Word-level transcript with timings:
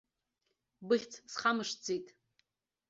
Быхьӡ 0.87 1.13
схамышҭӡеит. 1.33 2.07